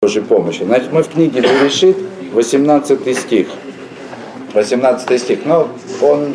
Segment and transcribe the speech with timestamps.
[0.00, 0.62] Божьей помощи.
[0.62, 1.96] Значит, мы в книге Берешит,
[2.32, 3.48] 18 стих.
[4.54, 5.40] 18 стих.
[5.44, 5.66] Но
[6.00, 6.34] он,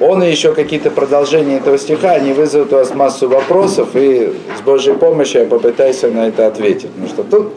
[0.00, 4.60] он и еще какие-то продолжения этого стиха, они вызовут у вас массу вопросов, и с
[4.60, 6.90] Божьей помощью я попытаюсь на это ответить.
[6.96, 7.54] Ну что тут,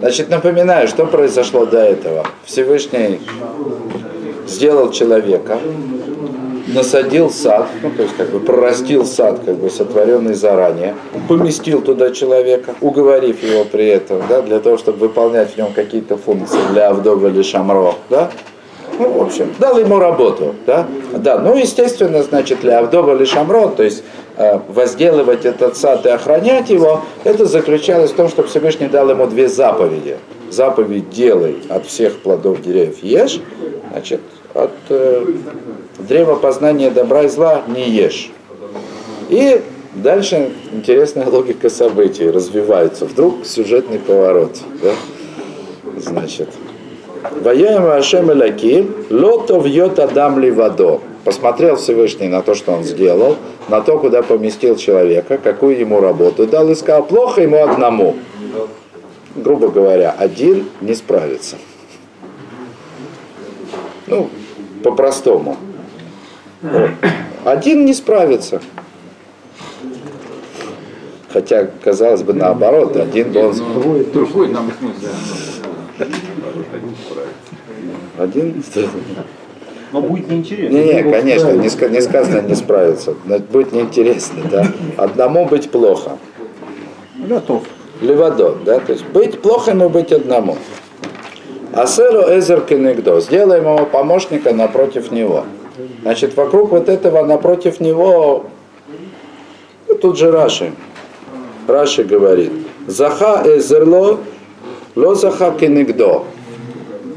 [0.00, 2.26] значит, напоминаю, что произошло до этого.
[2.44, 3.20] Всевышний
[4.48, 5.60] сделал человека,
[6.68, 10.94] насадил сад, ну, то есть как бы прорастил сад, как бы сотворенный заранее,
[11.28, 16.16] поместил туда человека, уговорив его при этом, да, для того, чтобы выполнять в нем какие-то
[16.16, 18.30] функции для Авдова или Шамро, да,
[18.98, 23.68] ну, в общем, дал ему работу, да, да, ну, естественно, значит, для Авдова или Шамро,
[23.68, 24.04] то есть
[24.36, 29.26] э, возделывать этот сад и охранять его, это заключалось в том, что Всевышний дал ему
[29.26, 30.18] две заповеди.
[30.50, 33.40] Заповедь «делай от всех плодов деревьев ешь»,
[33.90, 34.20] значит,
[34.54, 35.24] от э,
[35.98, 38.30] древа познания добра и зла не ешь.
[39.28, 39.62] И
[39.94, 43.06] дальше интересная логика событий развивается.
[43.06, 44.58] Вдруг сюжетный поворот.
[44.82, 44.92] Да?
[45.98, 46.48] Значит,
[47.42, 51.00] Вояем Ашем Элаки, лото вьет Адам ли водо.
[51.24, 53.36] Посмотрел Всевышний на то, что он сделал,
[53.68, 58.16] на то, куда поместил человека, какую ему работу дал, и сказал, плохо ему одному.
[59.36, 61.56] Грубо говоря, один не справится.
[64.08, 64.28] Ну,
[64.82, 65.56] по-простому.
[67.44, 68.60] Один не справится.
[71.32, 73.56] Хотя, казалось бы, наоборот, один бы он...
[73.56, 74.70] Другой, другой нам
[78.18, 78.62] Один?
[79.92, 80.74] Но будет неинтересно.
[80.74, 83.14] Не, не, конечно, не, не сказано не справиться.
[83.24, 84.66] Но будет неинтересно, да.
[84.96, 86.18] Одному быть плохо.
[87.16, 87.62] Готов.
[88.00, 90.56] Левадот, да, то есть быть плохо, но быть одному.
[91.72, 93.20] Асеру Эзер Кенегдо.
[93.20, 95.44] Сделаем ему помощника напротив него.
[96.02, 98.44] Значит, вокруг вот этого напротив него,
[99.88, 100.72] ну, тут же Раши.
[101.66, 102.52] Раши говорит,
[102.86, 104.18] Заха Эзерло,
[104.96, 106.24] Ло Заха Кенегдо.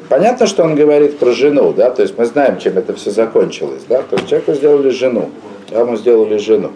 [0.08, 3.82] Понятно, что он говорит про жену, да, то есть мы знаем, чем это все закончилось,
[3.90, 5.32] да, то есть человеку сделали жену,
[5.72, 6.72] ему сделали жену.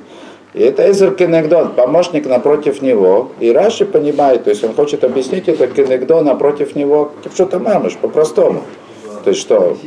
[0.54, 3.32] И это Эзер Кенегдон, помощник напротив него.
[3.40, 8.64] И Раши понимает, то есть он хочет объяснить это Кенегдон напротив него, что-то мамыш, по-простому.
[9.24, 9.78] То есть что,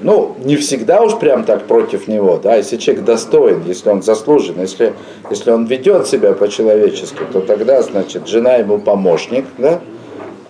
[0.00, 4.60] ну, не всегда уж прям так против него, да, если человек достоин, если он заслужен,
[4.60, 4.94] если,
[5.30, 9.80] если он ведет себя по-человечески, то тогда, значит, жена ему помощник, да,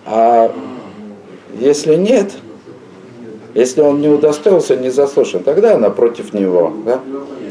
[0.05, 0.51] а
[1.59, 2.31] если нет,
[3.53, 6.99] если он не удостоился, не заслужен, тогда она против него, да.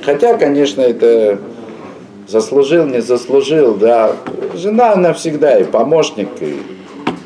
[0.05, 1.39] Хотя, конечно, это
[2.27, 4.13] заслужил, не заслужил, да,
[4.55, 6.63] жена она всегда и помощник, и,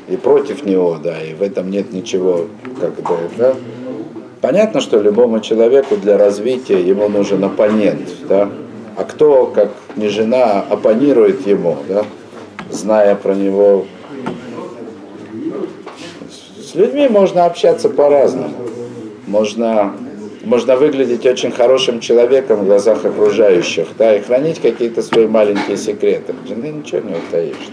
[0.09, 2.47] и против него, да, и в этом нет ничего,
[2.81, 3.55] как бы, да.
[4.41, 8.51] Понятно, что любому человеку для развития ему нужен оппонент, да,
[8.97, 12.05] а кто, как не жена, оппонирует ему, да,
[12.71, 13.87] зная про него.
[16.61, 18.55] С людьми можно общаться по-разному.
[19.27, 19.95] Можно
[20.47, 26.35] можно выглядеть очень хорошим человеком в глазах окружающих, да, и хранить какие-то свои маленькие секреты.
[26.47, 27.69] Жены ничего не утаишь.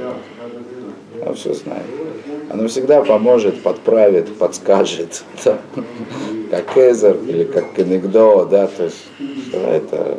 [1.22, 1.86] Она все знает.
[2.50, 5.58] Она всегда поможет, подправит, подскажет, да,
[6.50, 9.06] как Эзер или как Кенегдо, да, то есть
[9.50, 10.18] что это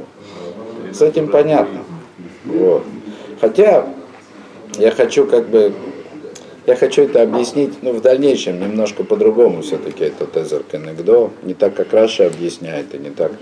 [0.92, 1.80] с этим понятно.
[2.44, 2.84] Вот.
[3.40, 3.84] Хотя
[4.78, 5.72] я хочу как бы
[6.66, 11.30] я хочу это объяснить ну, в дальнейшем немножко по-другому все-таки этот Эзер Кенегдо.
[11.42, 13.32] Не так, как Раша объясняет, и не так.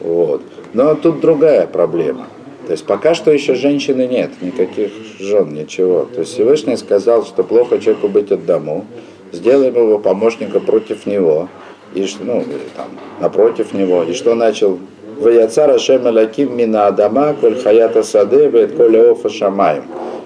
[0.00, 0.42] Вот.
[0.72, 2.26] Но тут другая проблема.
[2.66, 6.06] То есть пока что еще женщины нет, никаких жен, ничего.
[6.06, 8.86] То есть Всевышний сказал, что плохо человеку быть одному,
[9.32, 11.50] сделаем его помощника против него,
[11.94, 12.42] и, ну,
[12.74, 12.86] там,
[13.20, 14.78] напротив него, и что начал
[15.18, 19.84] Ваяцар Ашем Алаким Мина Адама, Коль Хаята Саде, Коль Офа Шамаем.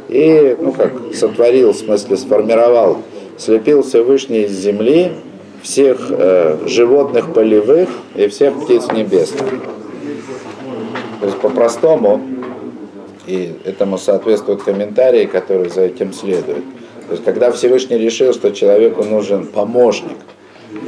[0.08, 2.98] И, ну как, сотворил, в смысле, сформировал,
[3.36, 5.12] слепил Всевышний из земли
[5.62, 9.48] всех э, животных полевых и всех птиц небесных.
[11.20, 12.22] То есть по-простому,
[13.26, 16.64] и этому соответствуют комментарии, которые за этим следуют.
[17.08, 20.16] То есть когда Всевышний решил, что человеку нужен помощник,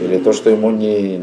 [0.01, 1.21] или то, что ему не,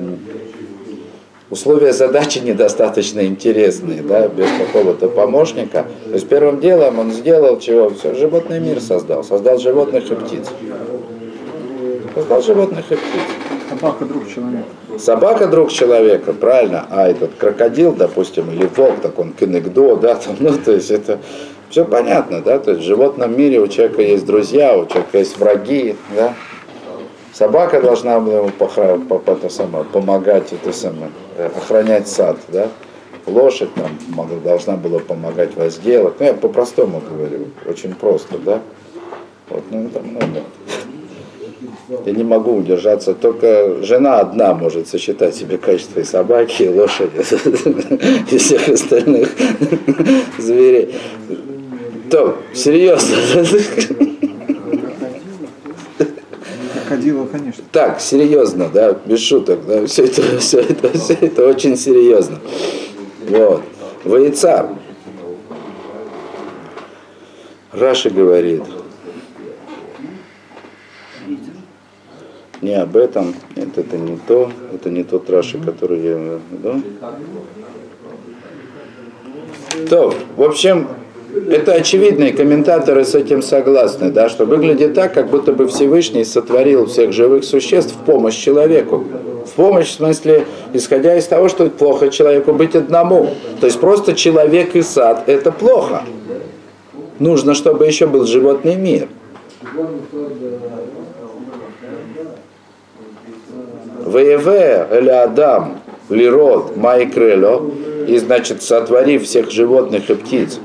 [1.49, 5.85] условия задачи недостаточно интересные, да, без какого-то помощника.
[6.05, 7.89] То есть первым делом он сделал чего?
[7.89, 9.23] Все, животный мир создал.
[9.23, 10.47] Создал животных и птиц.
[12.15, 13.21] Создал животных и птиц.
[13.69, 14.65] Собака друг человека.
[14.97, 16.87] Собака друг человека, правильно.
[16.89, 21.19] А этот крокодил, допустим, или волк, так он кенегдо, да, там, ну, то есть это
[21.69, 25.37] все понятно, да, то есть в животном мире у человека есть друзья, у человека есть
[25.37, 26.33] враги, да.
[27.37, 28.49] Собака должна была ему
[29.91, 32.67] помогать, это самое, э, охранять сад, да.
[33.27, 33.91] Лошадь там
[34.43, 36.15] должна была помогать возделать.
[36.19, 38.59] Ну, я по-простому говорю, очень просто, да.
[39.49, 40.41] Вот, ну это много.
[42.07, 47.19] Я не могу удержаться, только жена одна может сочетать себе качество и собаки, и лошади,
[48.31, 49.29] и всех остальных
[50.39, 50.95] зверей.
[52.09, 53.15] То, серьезно.
[57.37, 57.63] конечно.
[57.71, 62.39] Так, серьезно, да, без шуток, да, все это, все это, все это очень серьезно.
[63.29, 63.63] Вот.
[64.03, 64.69] Ваица.
[67.71, 68.63] Раши говорит,
[72.61, 76.53] не об этом, нет, это не то, это не тот Раши, который я имею в
[76.53, 76.81] виду.
[79.89, 80.87] То, в общем,
[81.49, 86.23] это очевидно, и комментаторы с этим согласны, да, что выглядит так, как будто бы Всевышний
[86.23, 89.03] сотворил всех живых существ в помощь человеку.
[89.45, 93.29] В помощь, в смысле, исходя из того, что плохо человеку быть одному.
[93.59, 96.03] То есть просто человек и сад– это плохо.
[97.19, 99.07] Нужно, чтобы еще был животный мир.
[104.05, 105.79] Воеве или Адам,
[106.09, 107.71] Лирод, Майкрело,
[108.07, 110.59] и, значит, сотворив всех животных и птиц,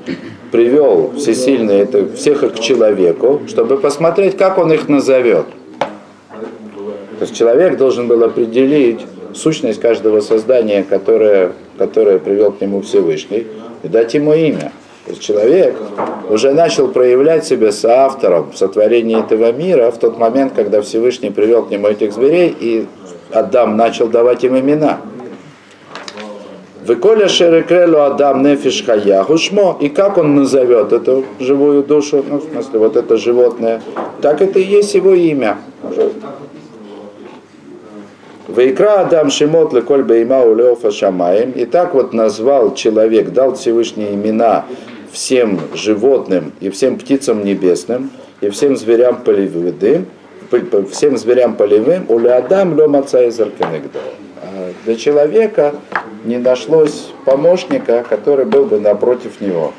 [0.53, 5.47] привел всесильный это, всех их к человеку, чтобы посмотреть, как он их назовет.
[7.19, 9.01] То есть человек должен был определить
[9.35, 13.47] сущность каждого создания, которое, которое привел к нему Всевышний,
[13.83, 14.73] и дать ему имя.
[15.07, 15.75] То есть человек
[16.29, 21.65] уже начал проявлять себя соавтором в сотворении этого мира в тот момент, когда Всевышний привел
[21.65, 22.87] к нему этих зверей, и
[23.33, 25.01] Адам начал давать им имена.
[26.87, 29.37] Выколя шерекрелу Адам нефиш хаяху.
[29.81, 33.81] И как он назовет эту живую душу, ну, в смысле, вот это животное,
[34.21, 35.59] так это и есть его имя.
[38.49, 41.53] Вайкра Адам Шимот Леколь Бейма Улеофа Шамаем.
[41.53, 44.65] И так вот назвал человек, дал Всевышние имена
[45.13, 50.07] всем животным и всем птицам небесным, и всем зверям полевым,
[50.91, 53.39] всем зверям полевым, уля Адам лем отца из
[54.85, 55.75] Для человека
[56.25, 59.73] не нашлось помощника, который был бы напротив него.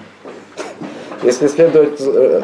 [1.23, 2.41] Если следовать э,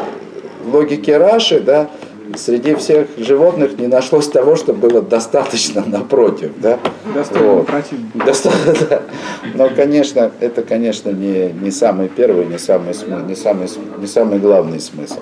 [0.65, 1.89] логике Раши, да,
[2.37, 6.51] среди всех животных не нашлось того, что было достаточно напротив.
[6.57, 6.79] Да?
[7.13, 7.69] Достойно вот.
[8.13, 9.01] Достаточно, да.
[9.55, 12.95] Но, конечно, это, конечно, не, не самый первый, не самый,
[13.27, 15.19] не, самый, не самый главный смысл.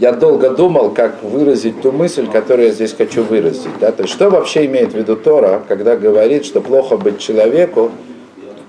[0.00, 3.78] Я долго думал, как выразить ту мысль, которую я здесь хочу выразить.
[3.80, 3.92] Да?
[3.92, 7.90] То есть, что вообще имеет в виду Тора, когда говорит, что плохо быть человеку,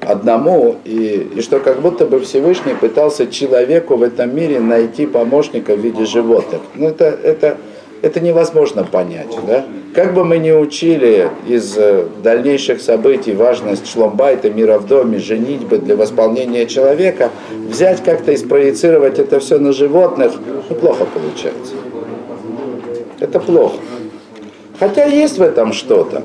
[0.01, 5.73] одному, и, и что как будто бы Всевышний пытался человеку в этом мире найти помощника
[5.77, 6.59] в виде животных.
[6.75, 7.57] Ну это, это,
[8.01, 9.35] это невозможно понять.
[9.47, 9.65] Да?
[9.93, 15.77] Как бы мы ни учили из э, дальнейших событий важность шломбайта, мира в доме, женитьбы
[15.77, 17.29] для восполнения человека,
[17.69, 20.33] взять как-то и спроецировать это все на животных,
[20.69, 21.73] ну, плохо получается.
[23.19, 23.75] Это плохо.
[24.79, 26.23] Хотя есть в этом что-то.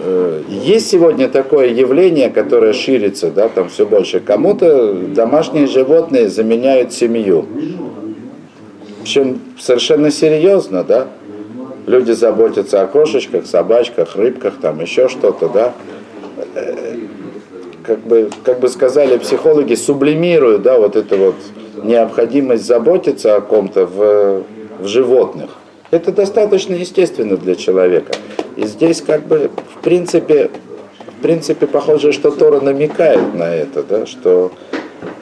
[0.00, 4.20] Э, есть сегодня такое явление, которое ширится, да, там все больше.
[4.20, 7.44] Кому-то домашние животные заменяют семью.
[9.08, 11.08] Причем совершенно серьезно, да.
[11.86, 15.72] Люди заботятся о кошечках, собачках, рыбках, там еще что-то, да.
[16.54, 16.94] Э,
[17.84, 21.36] как бы, как бы сказали психологи, сублимируют, да, вот эту вот
[21.82, 24.44] необходимость заботиться о ком-то в,
[24.78, 25.52] в животных.
[25.90, 28.12] Это достаточно естественно для человека.
[28.56, 30.50] И здесь как бы в принципе,
[31.18, 34.52] в принципе похоже, что Тора намекает на это, да, что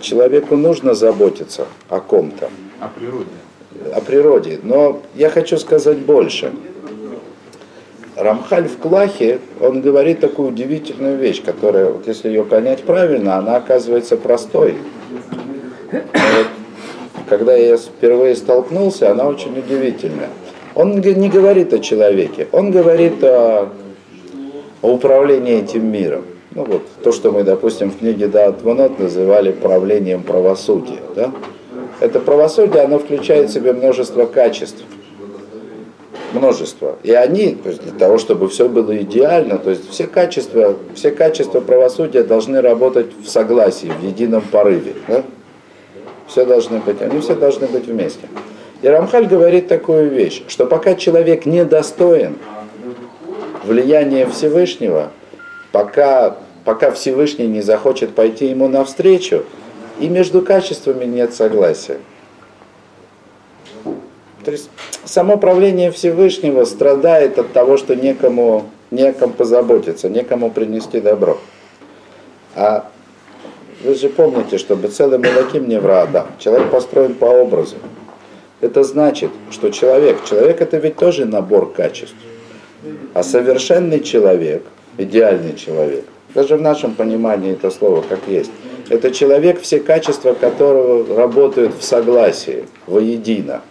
[0.01, 2.51] человеку нужно заботиться о ком-то.
[2.81, 3.46] О природе.
[3.95, 4.59] О природе.
[4.63, 6.53] Но я хочу сказать больше.
[8.17, 13.57] Рамхаль в Клахе, он говорит такую удивительную вещь, которая, вот если ее понять правильно, она
[13.57, 14.77] оказывается простой.
[15.93, 16.47] Вот,
[17.29, 20.31] когда я впервые столкнулся, она очень удивительная.
[20.75, 23.69] Он не говорит о человеке, он говорит о,
[24.81, 26.25] о управлении этим миром.
[26.53, 31.01] Ну вот, то, что мы, допустим, в книге Даат Ванот называли правлением правосудия.
[31.15, 31.31] Да?
[32.01, 34.83] Это правосудие, оно включает в себе множество качеств.
[36.33, 36.97] Множество.
[37.03, 41.11] И они, то есть для того, чтобы все было идеально, то есть все качества, все
[41.11, 44.95] качества правосудия должны работать в согласии, в едином порыве.
[45.09, 45.23] Да?
[46.27, 48.29] Все должны быть, они все должны быть вместе.
[48.83, 52.37] И Рамхаль говорит такую вещь, что пока человек недостоин
[53.65, 55.11] влияния Всевышнего,
[55.73, 59.45] пока, пока Всевышний не захочет пойти ему навстречу,
[59.99, 61.99] и между качествами нет согласия.
[64.45, 64.71] То есть
[65.05, 71.39] само правление Всевышнего страдает от того, что некому, некому позаботиться, некому принести добро.
[72.55, 72.89] А
[73.83, 76.27] вы же помните, что целый Малаким не врага.
[76.39, 77.77] Человек построен по образу.
[78.61, 82.17] это значит, что человек, человек это ведь тоже набор качеств.
[83.15, 84.63] А совершенный человек,
[84.97, 88.51] идеальный человек, даже в нашем понимании это слово как есть,
[88.89, 93.63] это человек, все качества которого работают в согласии, воедино.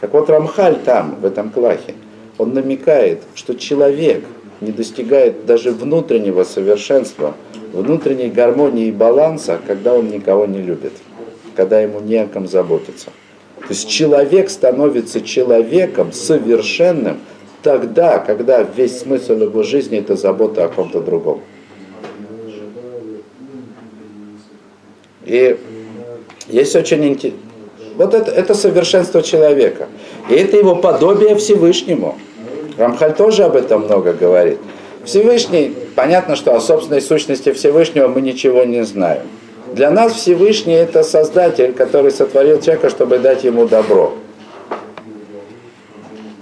[0.00, 1.94] Так вот Рамхаль там, в этом клахе,
[2.38, 4.24] он намекает, что человек
[4.60, 7.34] не достигает даже внутреннего совершенства,
[7.72, 10.92] внутренней гармонии и баланса, когда он никого не любит,
[11.54, 13.10] когда ему не о ком заботиться.
[13.60, 17.18] То есть человек становится человеком совершенным
[17.62, 21.40] тогда, когда весь смысл его жизни это забота о ком-то другом.
[25.24, 25.58] И
[26.48, 27.40] есть очень интересно.
[27.96, 29.88] Вот это, это совершенство человека.
[30.28, 32.18] И это его подобие Всевышнему.
[32.76, 34.58] Рамхаль тоже об этом много говорит.
[35.04, 39.22] Всевышний, понятно, что о собственной сущности Всевышнего мы ничего не знаем.
[39.72, 44.14] Для нас Всевышний это Создатель, который сотворил человека, чтобы дать ему добро.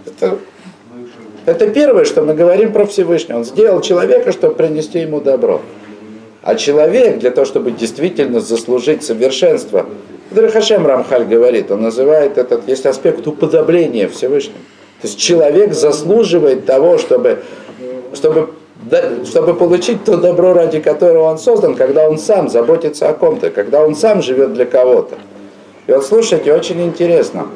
[0.07, 0.39] Это,
[1.45, 3.39] это первое, что мы говорим про Всевышнего.
[3.39, 5.61] Он сделал человека, чтобы принести ему добро.
[6.43, 9.87] А человек, для того, чтобы действительно заслужить совершенство,
[10.33, 14.59] Драхашем Рамхаль говорит, он называет этот, есть аспект уподобления Всевышнему.
[15.01, 17.43] То есть человек заслуживает того, чтобы,
[18.15, 18.51] чтобы,
[19.25, 23.85] чтобы получить то добро, ради которого он создан, когда он сам заботится о ком-то, когда
[23.85, 25.17] он сам живет для кого-то.
[25.87, 27.47] И вот слушайте, очень интересно.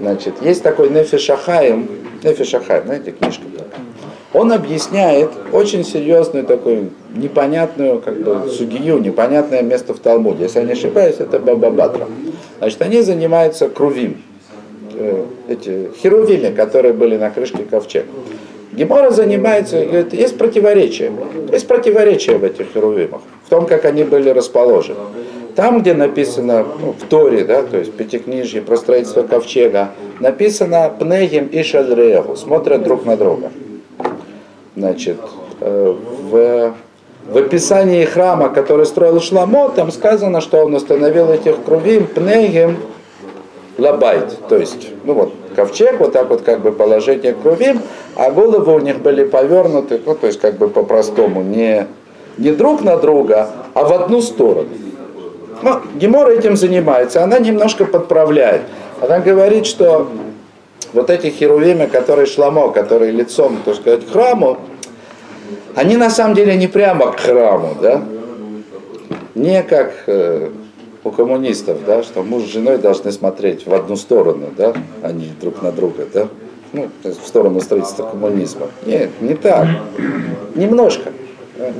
[0.00, 1.88] Значит, есть такой Нефишахаем,
[2.22, 3.89] Нефишахаем, знаете, книжка такая.
[4.32, 10.44] Он объясняет очень серьезную такую непонятную как бы сугию, непонятное место в Талмуде.
[10.44, 12.06] Если я не ошибаюсь, это Бабабатра.
[12.58, 14.22] Значит, они занимаются крувим,
[14.94, 18.06] э, эти херувими, которые были на крышке ковчега.
[18.72, 21.10] Гемора занимается, говорит, есть противоречие.
[21.50, 25.00] Есть противоречие в этих херувимах, в том, как они были расположены.
[25.56, 31.46] Там, где написано ну, в Торе, да, то есть Пятикнижье, про строительство ковчега, написано Пнегим
[31.48, 33.50] и Шадрегу, смотрят друг на друга.
[34.76, 35.18] Значит,
[35.60, 35.94] э,
[36.30, 36.74] в,
[37.26, 42.76] в описании храма, который строил Шламо, там сказано, что он установил этих крувим Пнегим
[43.78, 47.80] лабайт, то есть, ну вот, ковчег, вот так вот как бы положение крувим,
[48.16, 51.86] а головы у них были повернуты, ну, то есть как бы по-простому, не,
[52.38, 54.68] не друг на друга, а в одну сторону.
[55.62, 58.62] Ну, Гемора этим занимается, она немножко подправляет.
[59.00, 60.08] Она говорит, что
[60.92, 64.58] вот эти херувимы, которые шламо, которые лицом, так сказать, к храму,
[65.74, 68.02] они на самом деле не прямо к храму, да?
[69.34, 70.50] Не как э,
[71.04, 75.30] у коммунистов, да, что муж с женой должны смотреть в одну сторону, да, а не
[75.40, 76.28] друг на друга, да?
[76.72, 78.68] Ну, в сторону строительства коммунизма.
[78.86, 79.66] Нет, не так.
[80.54, 81.10] Немножко.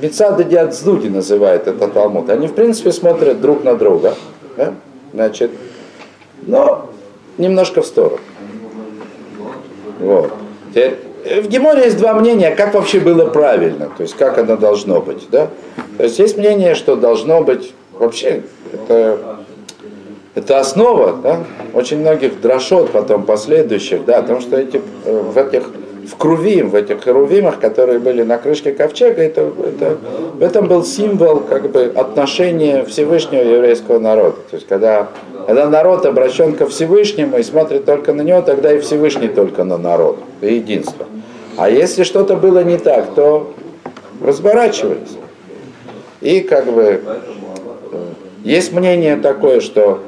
[0.00, 2.28] Бецада Диадздуди называет это Талмуд.
[2.28, 4.14] Они, в принципе, смотрят друг на друга.
[4.56, 4.74] Да?
[5.12, 5.52] Значит,
[6.42, 6.90] но
[7.38, 8.18] немножко в сторону.
[10.00, 10.32] Вот.
[10.70, 10.96] Теперь,
[11.42, 15.28] в Геморе есть два мнения, как вообще было правильно, то есть как оно должно быть.
[15.30, 15.48] Да?
[15.98, 18.42] То есть есть мнение, что должно быть вообще,
[18.72, 19.38] это,
[20.34, 21.40] это основа да?
[21.74, 25.64] очень многих дрошот потом последующих, да, потому что эти, э, в этих
[26.10, 29.98] в Крувим, в этих Херувимах, которые были на крышке ковчега, это, это,
[30.34, 34.36] в этом был символ как бы, отношения Всевышнего еврейского народа.
[34.50, 35.08] То есть когда,
[35.46, 39.78] когда народ обращен ко Всевышнему и смотрит только на него, тогда и Всевышний только на
[39.78, 41.06] народ, и единство.
[41.56, 43.52] А если что-то было не так, то
[44.20, 45.16] разворачивались.
[46.20, 47.02] И как бы
[48.42, 50.00] есть мнение такое, что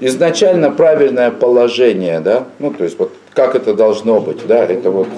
[0.00, 5.08] изначально правильное положение, да, ну то есть вот как это должно быть, да, это вот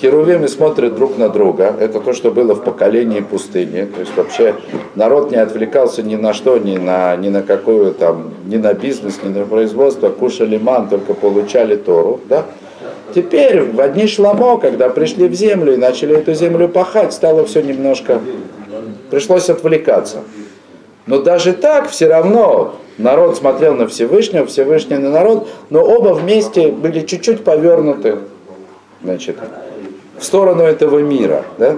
[0.00, 1.76] Херувимы смотрят друг на друга.
[1.78, 3.84] Это то, что было в поколении пустыни.
[3.84, 4.54] То есть вообще
[4.94, 9.20] народ не отвлекался ни на что, ни на, ни на какую там, ни на бизнес,
[9.22, 10.08] ни на производство.
[10.08, 12.18] Кушали ман, только получали Тору.
[12.30, 12.46] Да?
[13.14, 17.60] Теперь в одни шламо, когда пришли в землю и начали эту землю пахать, стало все
[17.60, 18.20] немножко,
[19.10, 20.22] пришлось отвлекаться.
[21.06, 26.68] Но даже так все равно народ смотрел на Всевышнего, Всевышний на народ, но оба вместе
[26.68, 28.18] были чуть-чуть повернуты.
[29.02, 29.36] Значит,
[30.20, 31.44] в сторону этого мира.
[31.58, 31.76] Да?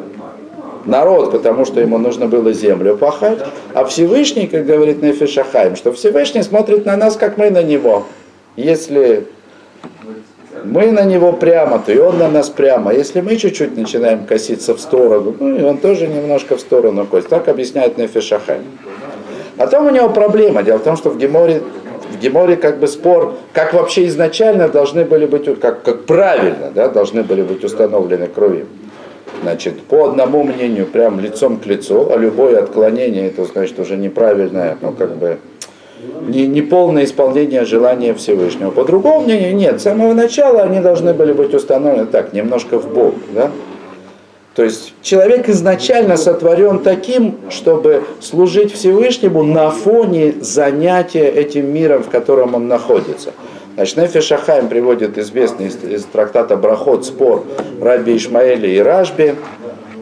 [0.84, 3.38] Народ, потому что ему нужно было землю пахать,
[3.72, 8.04] а Всевышний, как говорит Нефишахайм, что Всевышний смотрит на нас, как мы на него.
[8.56, 9.28] Если
[10.64, 12.92] мы на него прямо, то и он на нас прямо.
[12.92, 17.28] Если мы чуть-чуть начинаем коситься в сторону, ну и он тоже немножко в сторону косит.
[17.28, 18.62] Так объясняет Нефишахайм.
[19.58, 20.64] А там у него проблема.
[20.64, 21.62] Дело в том, что в Геморе
[22.12, 26.88] в Геморе как бы спор, как вообще изначально должны были быть, как, как правильно да,
[26.88, 28.66] должны были быть установлены крови.
[29.42, 34.76] Значит, по одному мнению, прям лицом к лицу, а любое отклонение, это значит уже неправильное,
[34.80, 35.38] ну как бы
[36.28, 38.70] не, не полное исполнение желания Всевышнего.
[38.70, 39.80] По другому мнению, нет.
[39.80, 43.14] С самого начала они должны были быть установлены так, немножко в бок.
[43.32, 43.50] Да?
[44.54, 52.10] То есть человек изначально сотворен таким, чтобы служить Всевышнему на фоне занятия этим миром, в
[52.10, 53.32] котором он находится.
[53.74, 57.44] Значит, Нефи Шахайм приводит известный из, из трактата Брахот спор
[57.80, 59.36] Раби Ишмаэля и Рашби,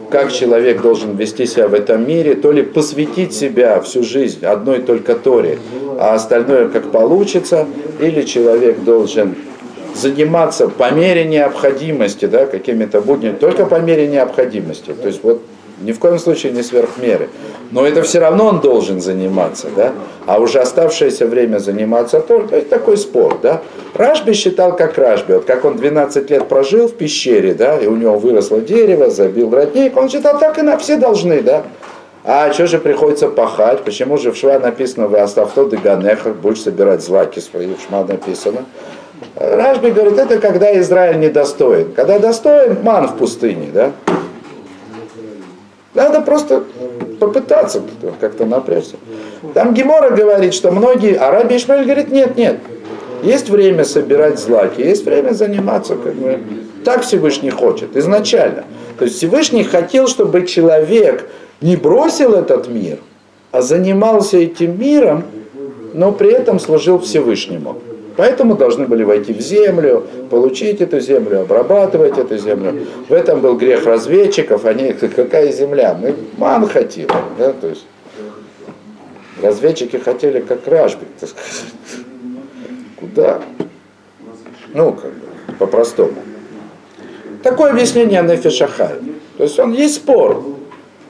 [0.09, 4.81] как человек должен вести себя в этом мире, то ли посвятить себя всю жизнь одной
[4.81, 5.59] только Торе,
[5.97, 7.65] а остальное как получится,
[8.01, 9.35] или человек должен
[9.95, 14.93] заниматься по мере необходимости, да, какими-то буднями, только по мере необходимости.
[14.93, 15.41] То есть вот
[15.81, 17.29] ни в коем случае не сверх меры.
[17.71, 19.93] Но это все равно он должен заниматься, да?
[20.25, 23.61] А уже оставшееся время заниматься только, это такой спор, да?
[23.93, 27.95] Рашби считал как Рашби, вот как он 12 лет прожил в пещере, да, и у
[27.95, 31.63] него выросло дерево, забил родник, он считал, так и на все должны, да?
[32.23, 33.83] А что же приходится пахать?
[33.83, 38.65] Почему же в Шва написано «Вы оставто ганеха, будешь собирать злаки свои», в Шма написано.
[39.35, 41.91] Рашби говорит, это когда Израиль недостоин.
[41.93, 43.91] Когда достоин, ман в пустыне, да?
[45.93, 46.63] Надо просто
[47.19, 47.81] попытаться
[48.19, 48.95] как-то напрячься.
[49.53, 52.59] Там Гемора говорит, что многие, а Раби Ишмаэль говорит, нет, нет,
[53.23, 56.39] есть время собирать злаки, есть время заниматься, как бы,
[56.83, 58.63] так Всевышний хочет, изначально.
[58.97, 62.99] То есть Всевышний хотел, чтобы человек не бросил этот мир,
[63.51, 65.25] а занимался этим миром,
[65.93, 67.77] но при этом служил Всевышнему.
[68.17, 72.85] Поэтому должны были войти в землю, получить эту землю, обрабатывать эту землю.
[73.07, 74.65] В этом был грех разведчиков.
[74.65, 75.97] Они, какая земля?
[75.99, 77.07] Мы ман хотим.
[77.37, 77.53] Да?
[77.53, 77.85] То есть,
[79.41, 81.63] разведчики хотели как Рашби, так сказать.
[82.99, 83.41] Куда?
[84.73, 86.13] Ну, как бы, по-простому.
[87.43, 88.99] Такое объяснение Нефишахай.
[89.37, 90.43] То есть он есть спор.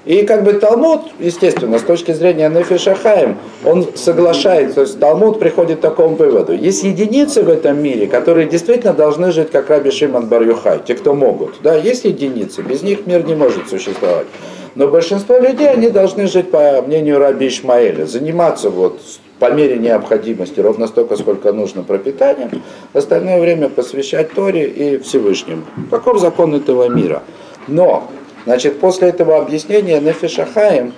[0.03, 5.77] И как бы Талмуд, естественно, с точки зрения Нефишахаем, он соглашается, то есть Талмуд приходит
[5.77, 6.53] к такому выводу.
[6.53, 10.43] Есть единицы в этом мире, которые действительно должны жить как Раби Шиман бар
[10.85, 11.61] те, кто могут.
[11.61, 14.25] Да, есть единицы, без них мир не может существовать.
[14.73, 18.99] Но большинство людей, они должны жить, по мнению Раби Ишмаэля, заниматься вот
[19.37, 25.63] по мере необходимости, ровно столько, сколько нужно пропитанием, остальное время посвящать Торе и Всевышнему.
[25.89, 27.21] Каков закон этого мира?
[27.67, 28.07] Но
[28.45, 30.93] Значит, после этого объяснения Нефишахаем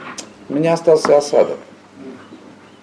[0.49, 1.57] у меня остался осадок.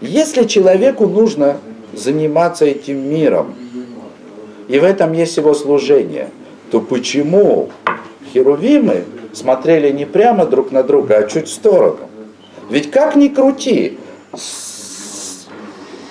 [0.00, 1.58] Если человеку нужно
[1.92, 3.54] заниматься этим миром,
[4.68, 6.30] и в этом есть его служение,
[6.70, 7.70] то почему
[8.32, 12.08] херувимы смотрели не прямо друг на друга, а чуть в сторону?
[12.70, 13.98] Ведь как ни крути,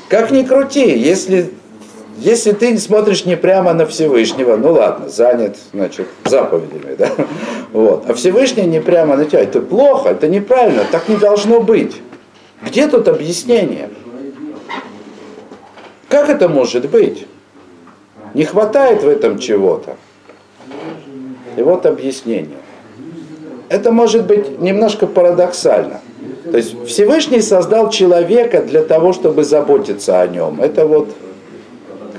[0.09, 1.51] как ни крути, если
[2.19, 7.10] если ты смотришь не прямо на Всевышнего, ну ладно, занят, значит, заповедями, да,
[7.71, 11.95] вот, а Всевышний не прямо на тебя, это плохо, это неправильно, так не должно быть.
[12.62, 13.89] Где тут объяснение?
[16.10, 17.25] Как это может быть?
[18.34, 19.95] Не хватает в этом чего-то.
[21.55, 22.58] И вот объяснение.
[23.69, 26.01] Это может быть немножко парадоксально.
[26.51, 30.62] То есть Всевышний создал человека для того, чтобы заботиться о нем.
[30.62, 31.10] Это вот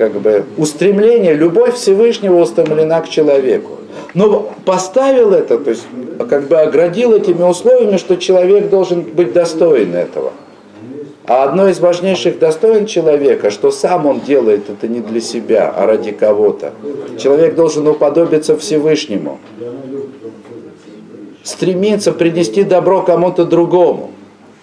[0.01, 3.73] как бы устремление, любовь Всевышнего устремлена к человеку.
[4.15, 5.83] Но поставил это, то есть
[6.27, 10.33] как бы оградил этими условиями, что человек должен быть достоин этого.
[11.27, 15.85] А одно из важнейших достоин человека, что сам он делает это не для себя, а
[15.85, 16.73] ради кого-то.
[17.19, 19.37] Человек должен уподобиться Всевышнему.
[21.43, 24.09] Стремиться принести добро кому-то другому.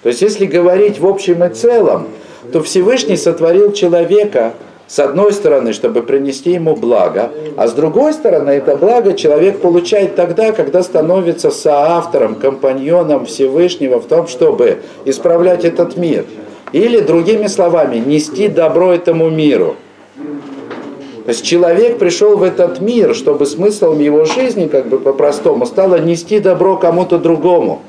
[0.03, 2.09] То есть если говорить в общем и целом,
[2.53, 4.55] то Всевышний сотворил человека
[4.89, 10.17] с одной стороны, чтобы принести ему благо, а с другой стороны, это благо человек получает
[10.17, 16.25] тогда, когда становится соавтором, компаньоном Всевышнего в том, чтобы исправлять этот мир.
[16.73, 19.77] Или, другими словами, нести добро этому миру.
[20.17, 25.99] То есть человек пришел в этот мир, чтобы смыслом его жизни, как бы по-простому, стало
[25.99, 27.83] нести добро кому-то другому.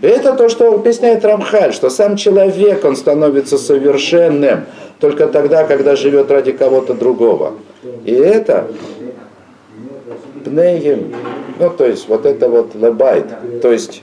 [0.00, 4.66] Это то, что объясняет Рамхаль, что сам человек, он становится совершенным,
[5.00, 7.54] только тогда, когда живет ради кого-то другого.
[8.04, 8.68] И это
[10.44, 11.14] пнейгем,
[11.58, 13.26] ну то есть вот это вот лебайт,
[13.62, 14.02] то есть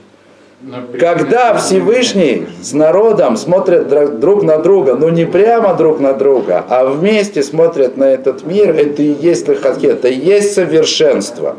[0.98, 6.86] когда Всевышний с народом смотрят друг на друга, ну, не прямо друг на друга, а
[6.86, 11.56] вместе смотрят на этот мир, это и есть лихатхи, это и есть совершенство.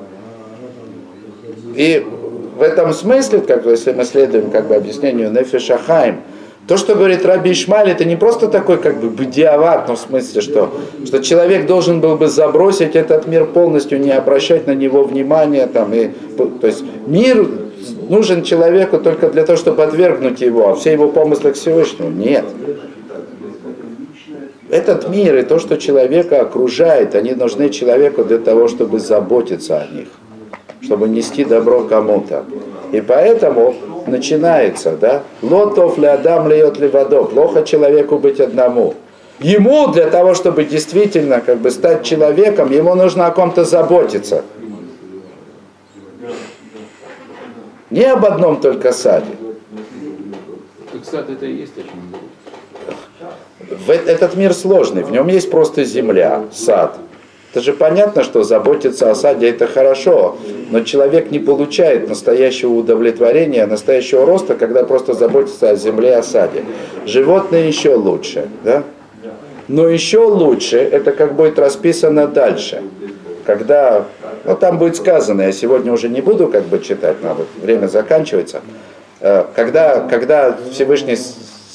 [1.76, 2.06] И
[2.58, 6.22] в этом смысле, как если мы следуем как бы объяснению Нефишахайм,
[6.68, 10.42] то, что говорит Раби Ишмаль, это не просто такой как бы бдиават, ну в смысле,
[10.42, 10.74] что,
[11.06, 15.66] что человек должен был бы забросить этот мир полностью, не обращать на него внимания.
[15.68, 17.48] Там, и, то есть мир
[18.10, 22.10] нужен человеку только для того, чтобы подвергнуть его, а все его помыслы к Всевышнему.
[22.10, 22.44] Нет.
[24.70, 29.88] этот мир и то, что человека окружает, они нужны человеку для того, чтобы заботиться о
[29.88, 30.08] них,
[30.82, 32.44] чтобы нести добро кому-то.
[32.92, 33.74] И поэтому
[34.08, 38.96] начинается, да, лотов ли адам льет ли водо, плохо человеку быть одному.
[39.40, 44.44] Ему для того, чтобы действительно как бы стать человеком, ему нужно о ком-то заботиться.
[47.90, 49.32] Не об одном только саде.
[51.10, 52.28] Так, это и есть о чем говорить.
[53.88, 56.98] В этот мир сложный, в нем есть просто земля, сад.
[57.52, 60.38] Это же понятно, что заботиться о саде это хорошо,
[60.70, 66.64] но человек не получает настоящего удовлетворения, настоящего роста, когда просто заботится о земле, о саде.
[67.06, 68.84] Животные еще лучше, да?
[69.68, 72.84] Но еще лучше, это как будет расписано дальше.
[73.46, 74.06] Когда,
[74.44, 78.62] ну там будет сказано, я сегодня уже не буду как бы читать, надо, время заканчивается.
[79.20, 81.18] Э, Когда, когда Всевышний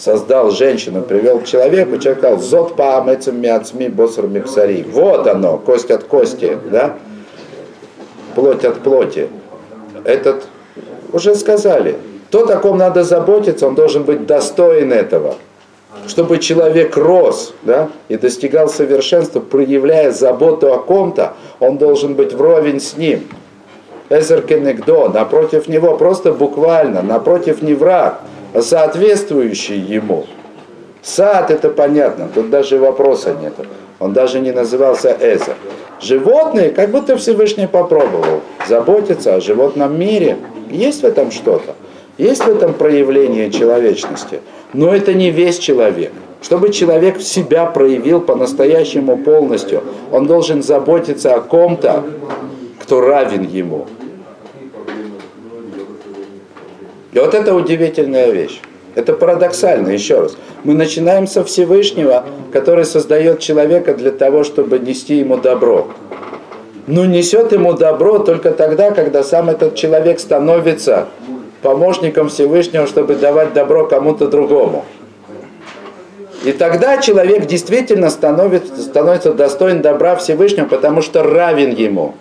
[0.02, 4.84] создал женщину, привел к человеку, человек сказал, зод по амецам миацми босар мипсари.
[4.90, 6.96] Вот оно, кость от кости, да?
[8.34, 9.28] Плоть от плоти.
[10.04, 10.42] Этот,
[11.12, 11.96] уже сказали,
[12.30, 15.36] то, о ком надо заботиться, он должен быть достоин этого
[16.08, 22.80] чтобы человек рос да, и достигал совершенства, проявляя заботу о ком-то, он должен быть вровень
[22.80, 23.28] с ним.
[24.10, 28.20] Эзер Кенегдо, напротив него, просто буквально, напротив не враг,
[28.60, 30.26] соответствующий ему.
[31.02, 33.54] Сад, это понятно, тут даже вопроса нет.
[33.98, 35.56] Он даже не назывался Эзер.
[36.00, 40.36] Животные, как будто Всевышний попробовал заботиться о животном мире.
[40.70, 41.74] Есть в этом что-то.
[42.18, 44.40] Есть в этом проявление человечности.
[44.72, 46.12] Но это не весь человек.
[46.42, 52.04] Чтобы человек себя проявил по-настоящему полностью, он должен заботиться о ком-то,
[52.80, 53.86] кто равен ему.
[57.12, 58.60] И вот это удивительная вещь.
[58.94, 60.36] Это парадоксально, еще раз.
[60.64, 65.88] Мы начинаем со Всевышнего, который создает человека для того, чтобы нести ему добро.
[66.86, 71.08] Но несет ему добро только тогда, когда сам этот человек становится
[71.62, 74.84] помощником Всевышнего, чтобы давать добро кому-то другому.
[76.44, 82.14] И тогда человек действительно становится, становится достоин добра Всевышнего, потому что равен ему.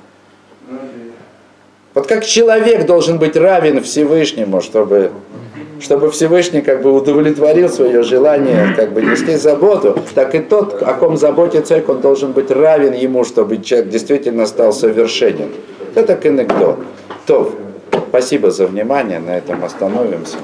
[1.93, 5.11] Вот как человек должен быть равен Всевышнему, чтобы,
[5.81, 10.93] чтобы Всевышний как бы удовлетворил свое желание как бы нести заботу, так и тот, о
[10.93, 15.51] ком заботится человек, он должен быть равен ему, чтобы человек действительно стал совершенен.
[15.93, 16.77] Это коннектор.
[17.27, 17.53] То,
[18.07, 20.37] спасибо за внимание, на этом остановимся.